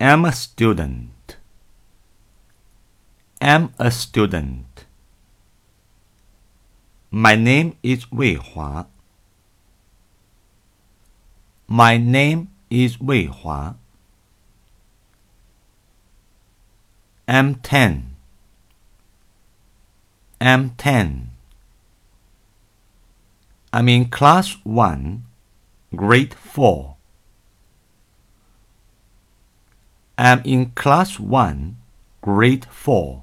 am 0.00 0.24
a 0.24 0.32
student. 0.32 1.36
am 3.38 3.74
a 3.78 3.90
student. 3.90 4.86
My 7.10 7.36
name 7.36 7.76
is 7.82 8.10
Wei 8.10 8.34
Hua. 8.34 8.86
My 11.68 11.98
name 11.98 12.48
is 12.70 12.98
Wei 12.98 13.26
Hua. 13.26 13.74
I'm 17.28 17.56
10. 17.56 18.16
I'm 20.40 20.70
10. 20.70 21.30
I'm 23.72 23.88
in 23.88 24.08
class 24.08 24.56
1, 24.64 25.24
grade 25.94 26.34
4. 26.34 26.96
I'm 30.20 30.42
in 30.44 30.72
class 30.72 31.18
1, 31.18 31.76
grade 32.20 32.66
4. 32.70 33.22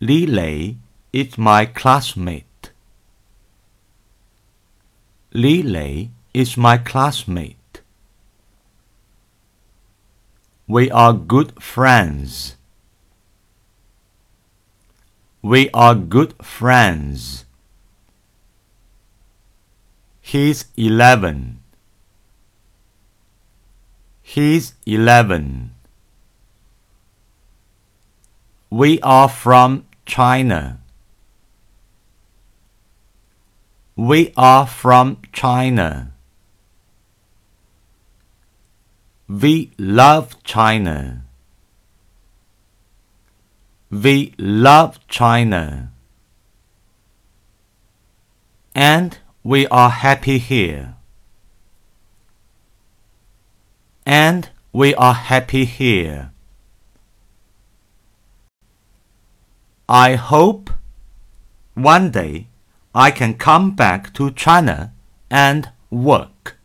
Li 0.00 0.26
Lei 0.26 0.78
is 1.12 1.36
my 1.36 1.66
classmate. 1.66 2.70
Li 5.34 5.62
Lei 5.62 6.12
is 6.32 6.56
my 6.56 6.78
classmate. 6.78 7.82
We 10.66 10.90
are 10.90 11.12
good 11.12 11.62
friends. 11.62 12.56
We 15.42 15.68
are 15.74 15.94
good 15.94 16.32
friends. 16.42 17.44
He's 20.22 20.64
eleven. 20.78 21.63
He's 24.34 24.74
eleven. 24.84 25.76
We 28.68 29.00
are 29.00 29.28
from 29.28 29.86
China. 30.06 30.80
We 33.94 34.32
are 34.36 34.66
from 34.66 35.18
China. 35.32 36.10
We 39.28 39.70
love 39.78 40.42
China. 40.42 41.22
We 43.88 44.34
love 44.36 44.98
China. 45.06 45.92
And 48.74 49.16
we 49.44 49.68
are 49.68 49.90
happy 49.90 50.38
here. 50.38 50.93
And 54.06 54.48
we 54.72 54.94
are 54.94 55.14
happy 55.14 55.64
here. 55.64 56.30
I 59.88 60.14
hope 60.14 60.70
one 61.74 62.10
day 62.10 62.48
I 62.94 63.10
can 63.10 63.34
come 63.34 63.74
back 63.74 64.12
to 64.14 64.30
China 64.30 64.92
and 65.30 65.70
work. 65.90 66.56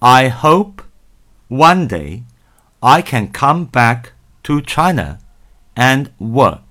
I 0.00 0.28
hope 0.28 0.82
one 1.48 1.88
day 1.88 2.22
I 2.80 3.02
can 3.02 3.32
come 3.32 3.64
back 3.64 4.12
to 4.44 4.62
China 4.62 5.18
and 5.74 6.12
work. 6.20 6.67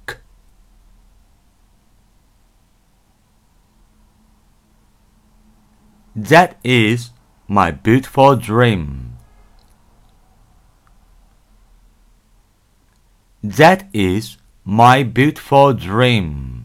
That 6.17 6.57
is 6.63 7.11
my 7.47 7.69
beautiful 7.69 8.35
dream. 8.37 9.17
That 13.43 13.87
is 13.93 14.37
my 14.65 15.03
beautiful 15.03 15.73
dream. 15.73 16.56